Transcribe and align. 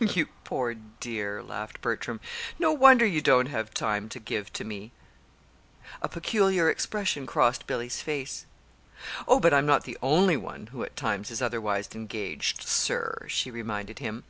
"You 0.00 0.28
poor 0.44 0.72
dear," 0.72 1.42
laughed 1.42 1.82
Bertram. 1.82 2.18
"No 2.58 2.72
wonder 2.72 3.04
you 3.04 3.20
don't 3.20 3.48
have 3.48 3.74
time 3.74 4.08
to 4.08 4.18
give 4.18 4.50
to 4.54 4.64
me!" 4.64 4.90
A 6.00 6.08
peculiar 6.08 6.70
expression 6.70 7.26
crossed 7.26 7.66
Billy's 7.66 8.00
face. 8.00 8.46
"Oh, 9.28 9.38
but 9.38 9.52
I'm 9.52 9.66
not 9.66 9.84
the 9.84 9.98
only 10.00 10.38
one 10.38 10.68
who, 10.68 10.82
at 10.82 10.96
times, 10.96 11.30
is 11.30 11.42
otherwise 11.42 11.90
engaged, 11.94 12.62
sir," 12.62 13.26
she 13.28 13.50
reminded 13.50 13.98
him. 13.98 14.24